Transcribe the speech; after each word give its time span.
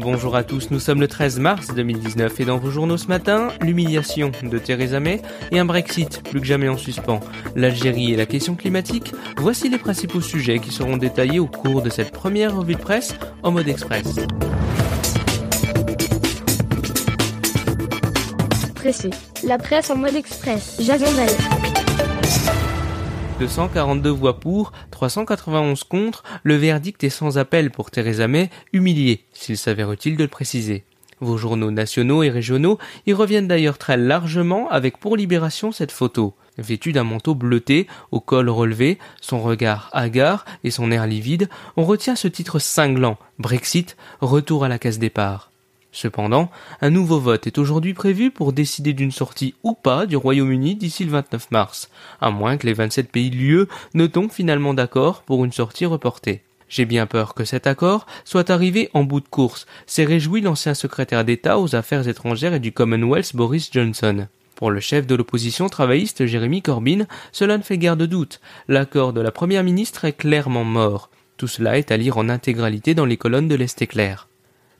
Bonjour 0.00 0.36
à 0.36 0.44
tous, 0.44 0.70
nous 0.70 0.78
sommes 0.78 1.00
le 1.00 1.08
13 1.08 1.40
mars 1.40 1.74
2019 1.74 2.38
et 2.38 2.44
dans 2.44 2.58
vos 2.58 2.70
journaux 2.70 2.96
ce 2.96 3.08
matin, 3.08 3.48
l'humiliation 3.60 4.30
de 4.44 4.58
Theresa 4.58 5.00
May 5.00 5.20
et 5.50 5.58
un 5.58 5.64
Brexit 5.64 6.22
plus 6.22 6.40
que 6.40 6.46
jamais 6.46 6.68
en 6.68 6.76
suspens, 6.76 7.18
l'Algérie 7.56 8.12
et 8.12 8.16
la 8.16 8.24
question 8.24 8.54
climatique, 8.54 9.12
voici 9.38 9.68
les 9.68 9.76
principaux 9.76 10.20
sujets 10.20 10.60
qui 10.60 10.70
seront 10.70 10.98
détaillés 10.98 11.40
au 11.40 11.48
cours 11.48 11.82
de 11.82 11.90
cette 11.90 12.12
première 12.12 12.56
revue 12.56 12.76
de 12.76 12.80
presse 12.80 13.16
en 13.42 13.50
mode 13.50 13.66
express. 13.66 14.06
Pressé. 18.76 19.10
La 19.42 19.58
presse 19.58 19.90
en 19.90 19.96
mode 19.96 20.14
express. 20.14 20.76
Jason 20.80 21.10
242 23.38 24.10
voix 24.10 24.40
pour, 24.40 24.72
391 24.90 25.84
contre, 25.84 26.24
le 26.42 26.56
verdict 26.56 27.04
est 27.04 27.08
sans 27.08 27.38
appel 27.38 27.70
pour 27.70 27.92
Theresa 27.92 28.26
May, 28.26 28.50
humiliée, 28.72 29.24
s'il 29.32 29.56
s'avère 29.56 29.92
utile 29.92 30.16
de 30.16 30.24
le 30.24 30.28
préciser. 30.28 30.84
Vos 31.20 31.36
journaux 31.36 31.70
nationaux 31.70 32.24
et 32.24 32.30
régionaux 32.30 32.78
y 33.06 33.12
reviennent 33.12 33.46
d'ailleurs 33.46 33.78
très 33.78 33.96
largement 33.96 34.68
avec 34.70 34.98
pour 34.98 35.16
libération 35.16 35.70
cette 35.70 35.92
photo. 35.92 36.34
Vêtue 36.58 36.90
d'un 36.90 37.04
manteau 37.04 37.36
bleuté, 37.36 37.86
au 38.10 38.18
col 38.18 38.48
relevé, 38.48 38.98
son 39.20 39.40
regard 39.40 39.88
hagard 39.92 40.44
et 40.64 40.72
son 40.72 40.90
air 40.90 41.06
livide, 41.06 41.48
on 41.76 41.84
retient 41.84 42.16
ce 42.16 42.26
titre 42.26 42.58
cinglant, 42.58 43.18
Brexit, 43.38 43.96
retour 44.20 44.64
à 44.64 44.68
la 44.68 44.80
case 44.80 44.98
départ. 44.98 45.52
Cependant, 45.92 46.50
un 46.80 46.90
nouveau 46.90 47.18
vote 47.18 47.46
est 47.46 47.58
aujourd'hui 47.58 47.94
prévu 47.94 48.30
pour 48.30 48.52
décider 48.52 48.92
d'une 48.92 49.10
sortie 49.10 49.54
ou 49.62 49.72
pas 49.74 50.06
du 50.06 50.16
Royaume-Uni 50.16 50.76
d'ici 50.76 51.04
le 51.04 51.10
29 51.10 51.50
mars, 51.50 51.90
à 52.20 52.30
moins 52.30 52.56
que 52.56 52.66
les 52.66 52.74
27 52.74 53.10
pays 53.10 53.30
de 53.30 53.36
l'UE 53.36 53.66
ne 53.94 54.06
tombent 54.06 54.30
finalement 54.30 54.74
d'accord 54.74 55.22
pour 55.22 55.44
une 55.44 55.52
sortie 55.52 55.86
reportée. 55.86 56.42
J'ai 56.68 56.84
bien 56.84 57.06
peur 57.06 57.34
que 57.34 57.44
cet 57.44 57.66
accord 57.66 58.06
soit 58.24 58.50
arrivé 58.50 58.90
en 58.92 59.02
bout 59.02 59.20
de 59.20 59.28
course, 59.28 59.66
s'est 59.86 60.04
réjoui 60.04 60.42
l'ancien 60.42 60.74
secrétaire 60.74 61.24
d'État 61.24 61.58
aux 61.58 61.74
affaires 61.74 62.06
étrangères 62.06 62.54
et 62.54 62.60
du 62.60 62.72
Commonwealth 62.72 63.34
Boris 63.34 63.70
Johnson. 63.72 64.28
Pour 64.54 64.70
le 64.70 64.80
chef 64.80 65.06
de 65.06 65.14
l'opposition 65.14 65.68
travailliste 65.68 66.26
Jérémy 66.26 66.62
Corbyn, 66.62 67.06
cela 67.32 67.56
ne 67.56 67.62
fait 67.62 67.78
guère 67.78 67.96
de 67.96 68.06
doute. 68.06 68.40
L'accord 68.66 69.12
de 69.12 69.20
la 69.20 69.30
première 69.30 69.64
ministre 69.64 70.04
est 70.04 70.12
clairement 70.12 70.64
mort. 70.64 71.10
Tout 71.36 71.46
cela 71.46 71.78
est 71.78 71.92
à 71.92 71.96
lire 71.96 72.18
en 72.18 72.28
intégralité 72.28 72.94
dans 72.94 73.04
les 73.06 73.16
colonnes 73.16 73.48
de 73.48 73.54
l'Est 73.54 73.80
éclair. 73.80 74.28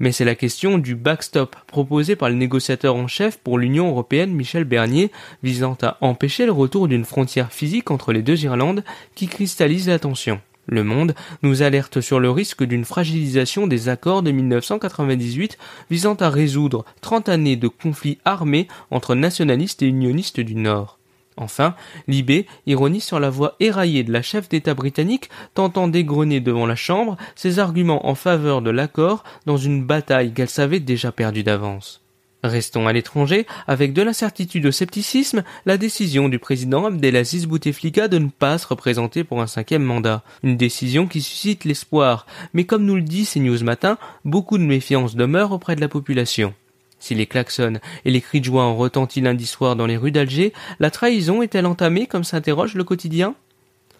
Mais 0.00 0.12
c'est 0.12 0.24
la 0.24 0.34
question 0.34 0.78
du 0.78 0.94
backstop 0.96 1.56
proposé 1.66 2.16
par 2.16 2.28
le 2.28 2.34
négociateur 2.34 2.96
en 2.96 3.06
chef 3.06 3.38
pour 3.38 3.58
l'Union 3.58 3.88
européenne 3.88 4.32
Michel 4.32 4.64
Bernier 4.64 5.12
visant 5.42 5.76
à 5.82 5.98
empêcher 6.00 6.46
le 6.46 6.52
retour 6.52 6.88
d'une 6.88 7.04
frontière 7.04 7.52
physique 7.52 7.90
entre 7.90 8.12
les 8.12 8.22
deux 8.22 8.42
Irlandes 8.44 8.84
qui 9.14 9.28
cristallise 9.28 9.88
l'attention. 9.88 10.40
Le 10.66 10.82
Monde 10.82 11.14
nous 11.42 11.62
alerte 11.62 12.00
sur 12.00 12.20
le 12.20 12.30
risque 12.30 12.64
d'une 12.64 12.86
fragilisation 12.86 13.66
des 13.66 13.88
accords 13.88 14.22
de 14.22 14.30
1998 14.30 15.58
visant 15.90 16.14
à 16.14 16.30
résoudre 16.30 16.84
30 17.02 17.28
années 17.28 17.56
de 17.56 17.68
conflits 17.68 18.18
armés 18.24 18.66
entre 18.90 19.14
nationalistes 19.14 19.82
et 19.82 19.86
unionistes 19.86 20.40
du 20.40 20.54
Nord. 20.54 20.98
Enfin, 21.36 21.74
Libé 22.06 22.46
ironise 22.66 23.04
sur 23.04 23.18
la 23.18 23.30
voix 23.30 23.56
éraillée 23.58 24.04
de 24.04 24.12
la 24.12 24.22
chef 24.22 24.48
d'État 24.48 24.74
britannique 24.74 25.30
tentant 25.54 25.88
d'égrener 25.88 26.40
devant 26.40 26.66
la 26.66 26.76
Chambre 26.76 27.16
ses 27.34 27.58
arguments 27.58 28.08
en 28.08 28.14
faveur 28.14 28.62
de 28.62 28.70
l'accord 28.70 29.24
dans 29.46 29.56
une 29.56 29.84
bataille 29.84 30.32
qu'elle 30.32 30.48
savait 30.48 30.80
déjà 30.80 31.10
perdue 31.10 31.42
d'avance. 31.42 32.04
Restons 32.44 32.86
à 32.86 32.92
l'étranger, 32.92 33.46
avec 33.66 33.94
de 33.94 34.02
l'incertitude 34.02 34.66
au 34.66 34.70
scepticisme, 34.70 35.44
la 35.64 35.78
décision 35.78 36.28
du 36.28 36.38
président 36.38 36.84
Abdelaziz 36.84 37.46
Bouteflika 37.46 38.06
de 38.06 38.18
ne 38.18 38.28
pas 38.28 38.58
se 38.58 38.66
représenter 38.66 39.24
pour 39.24 39.40
un 39.40 39.46
cinquième 39.46 39.82
mandat. 39.82 40.22
Une 40.42 40.58
décision 40.58 41.06
qui 41.06 41.22
suscite 41.22 41.64
l'espoir, 41.64 42.26
mais 42.52 42.64
comme 42.64 42.84
nous 42.84 42.96
le 42.96 43.00
dit 43.00 43.24
CNews 43.24 43.64
Matin, 43.64 43.96
beaucoup 44.26 44.58
de 44.58 44.62
méfiance 44.62 45.16
demeure 45.16 45.52
auprès 45.52 45.74
de 45.74 45.80
la 45.80 45.88
population. 45.88 46.52
Si 46.98 47.14
les 47.14 47.26
klaxons 47.26 47.80
et 48.04 48.10
les 48.10 48.20
cris 48.20 48.40
de 48.40 48.46
joie 48.46 48.64
ont 48.64 48.76
retenti 48.76 49.20
lundi 49.20 49.46
soir 49.46 49.76
dans 49.76 49.86
les 49.86 49.96
rues 49.96 50.12
d'Alger, 50.12 50.52
la 50.80 50.90
trahison 50.90 51.42
est-elle 51.42 51.66
entamée 51.66 52.06
comme 52.06 52.24
s'interroge 52.24 52.74
le 52.74 52.84
quotidien? 52.84 53.34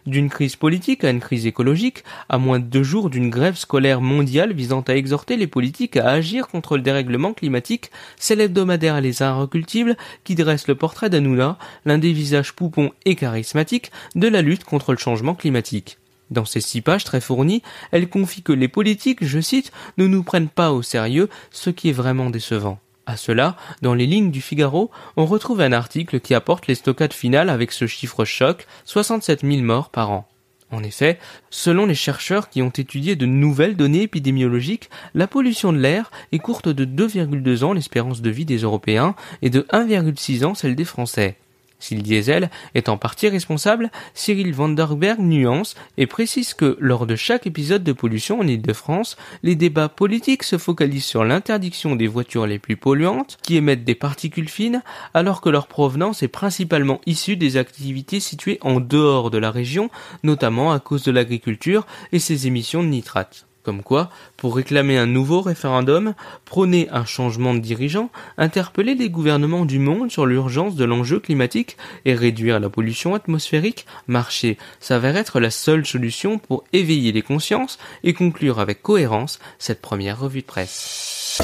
D'une 0.06 0.28
crise 0.28 0.56
politique 0.56 1.02
à 1.02 1.10
une 1.10 1.20
crise 1.20 1.46
écologique, 1.46 2.04
à 2.28 2.36
moins 2.36 2.58
de 2.58 2.64
deux 2.66 2.82
jours 2.82 3.08
d'une 3.08 3.30
grève 3.30 3.56
scolaire 3.56 4.02
mondiale 4.02 4.52
visant 4.52 4.82
à 4.82 4.94
exhorter 4.96 5.38
les 5.38 5.46
politiques 5.46 5.96
à 5.96 6.10
agir 6.10 6.48
contre 6.48 6.76
le 6.76 6.82
dérèglement 6.82 7.32
climatique, 7.32 7.90
c'est 8.18 8.36
l'hebdomadaire 8.36 9.00
Les 9.00 9.22
Inrecultibles 9.22 9.96
qui 10.22 10.34
dresse 10.34 10.68
le 10.68 10.74
portrait 10.74 11.08
d'Anoula, 11.08 11.56
l'un 11.86 11.96
des 11.96 12.12
visages 12.12 12.52
poupons 12.52 12.92
et 13.06 13.16
charismatiques 13.16 13.92
de 14.14 14.28
la 14.28 14.42
lutte 14.42 14.64
contre 14.64 14.92
le 14.92 14.98
changement 14.98 15.34
climatique. 15.34 15.96
Dans 16.30 16.44
ces 16.44 16.60
six 16.60 16.82
pages 16.82 17.04
très 17.04 17.22
fournies, 17.22 17.62
elle 17.90 18.08
confie 18.08 18.42
que 18.42 18.52
les 18.52 18.68
politiques, 18.68 19.24
je 19.24 19.40
cite, 19.40 19.72
ne 19.96 20.06
nous 20.06 20.22
prennent 20.22 20.48
pas 20.48 20.72
au 20.72 20.82
sérieux, 20.82 21.30
ce 21.50 21.70
qui 21.70 21.88
est 21.88 21.92
vraiment 21.92 22.28
décevant. 22.28 22.78
À 23.06 23.16
cela, 23.16 23.56
dans 23.82 23.94
les 23.94 24.06
lignes 24.06 24.30
du 24.30 24.40
Figaro, 24.40 24.90
on 25.16 25.26
retrouve 25.26 25.60
un 25.60 25.72
article 25.72 26.20
qui 26.20 26.34
apporte 26.34 26.66
les 26.66 26.74
stockades 26.74 27.12
finales 27.12 27.50
avec 27.50 27.70
ce 27.70 27.86
chiffre 27.86 28.24
choc, 28.24 28.66
67 28.86 29.42
000 29.42 29.62
morts 29.62 29.90
par 29.90 30.10
an. 30.10 30.26
En 30.70 30.82
effet, 30.82 31.18
selon 31.50 31.86
les 31.86 31.94
chercheurs 31.94 32.48
qui 32.48 32.62
ont 32.62 32.70
étudié 32.70 33.14
de 33.14 33.26
nouvelles 33.26 33.76
données 33.76 34.02
épidémiologiques, 34.02 34.90
la 35.14 35.26
pollution 35.26 35.72
de 35.72 35.78
l'air 35.78 36.10
est 36.32 36.38
courte 36.38 36.68
de 36.68 36.84
2,2 36.84 37.62
ans 37.62 37.74
l'espérance 37.74 38.22
de 38.22 38.30
vie 38.30 38.46
des 38.46 38.58
Européens 38.58 39.14
et 39.42 39.50
de 39.50 39.60
1,6 39.72 40.44
ans 40.44 40.54
celle 40.54 40.74
des 40.74 40.84
Français. 40.84 41.36
Si 41.78 41.94
le 41.94 42.02
diesel 42.02 42.50
est 42.74 42.88
en 42.88 42.96
partie 42.96 43.28
responsable, 43.28 43.90
Cyril 44.14 44.54
Vanderberg 44.54 45.18
nuance 45.20 45.74
et 45.98 46.06
précise 46.06 46.54
que 46.54 46.76
lors 46.80 47.06
de 47.06 47.16
chaque 47.16 47.46
épisode 47.46 47.84
de 47.84 47.92
pollution 47.92 48.40
en 48.40 48.46
Ile-de-France, 48.46 49.16
les 49.42 49.54
débats 49.54 49.88
politiques 49.88 50.44
se 50.44 50.56
focalisent 50.56 51.04
sur 51.04 51.24
l'interdiction 51.24 51.94
des 51.96 52.06
voitures 52.06 52.46
les 52.46 52.58
plus 52.58 52.76
polluantes 52.76 53.36
qui 53.42 53.56
émettent 53.56 53.84
des 53.84 53.94
particules 53.94 54.48
fines 54.48 54.82
alors 55.12 55.40
que 55.40 55.50
leur 55.50 55.66
provenance 55.66 56.22
est 56.22 56.28
principalement 56.28 57.00
issue 57.06 57.36
des 57.36 57.56
activités 57.56 58.20
situées 58.20 58.58
en 58.62 58.80
dehors 58.80 59.30
de 59.30 59.38
la 59.38 59.50
région, 59.50 59.90
notamment 60.22 60.72
à 60.72 60.80
cause 60.80 61.02
de 61.02 61.12
l'agriculture 61.12 61.86
et 62.12 62.18
ses 62.18 62.46
émissions 62.46 62.82
de 62.82 62.88
nitrates. 62.88 63.46
Comme 63.64 63.82
quoi, 63.82 64.10
pour 64.36 64.56
réclamer 64.56 64.98
un 64.98 65.06
nouveau 65.06 65.40
référendum, 65.40 66.14
prôner 66.44 66.88
un 66.92 67.06
changement 67.06 67.54
de 67.54 67.60
dirigeant, 67.60 68.10
interpeller 68.36 68.94
les 68.94 69.08
gouvernements 69.08 69.64
du 69.64 69.78
monde 69.78 70.10
sur 70.10 70.26
l'urgence 70.26 70.76
de 70.76 70.84
l'enjeu 70.84 71.18
climatique 71.18 71.78
et 72.04 72.14
réduire 72.14 72.60
la 72.60 72.68
pollution 72.68 73.14
atmosphérique, 73.14 73.86
marcher 74.06 74.58
s'avère 74.80 75.16
être 75.16 75.40
la 75.40 75.50
seule 75.50 75.86
solution 75.86 76.38
pour 76.38 76.64
éveiller 76.74 77.10
les 77.12 77.22
consciences 77.22 77.78
et 78.02 78.12
conclure 78.12 78.60
avec 78.60 78.82
cohérence 78.82 79.38
cette 79.58 79.80
première 79.80 80.20
revue 80.20 80.42
de 80.42 80.46
presse. 80.46 81.40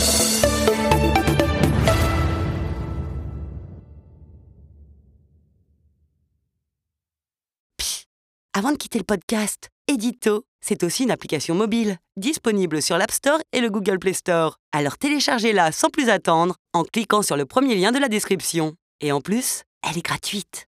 avant 8.61 8.73
de 8.73 8.77
quitter 8.77 8.99
le 8.99 9.05
podcast, 9.05 9.71
Edito, 9.89 10.45
c'est 10.61 10.83
aussi 10.83 11.05
une 11.05 11.11
application 11.11 11.55
mobile, 11.55 11.99
disponible 12.17 12.83
sur 12.83 12.99
l'App 12.99 13.11
Store 13.11 13.41
et 13.53 13.61
le 13.61 13.71
Google 13.71 13.99
Play 13.99 14.13
Store. 14.13 14.57
Alors 14.73 14.99
téléchargez-la 14.99 15.73
sans 15.73 15.91
plus 15.91 16.09
attendre 16.09 16.57
en 16.73 16.85
cliquant 16.85 17.23
sur 17.23 17.37
le 17.37 17.47
premier 17.47 17.75
lien 17.75 17.93
de 17.93 17.99
la 17.99 18.09
description. 18.09 18.75
Et 19.01 19.13
en 19.13 19.21
plus, 19.21 19.65
elle 19.83 19.99
est 19.99 20.05
gratuite. 20.05 20.70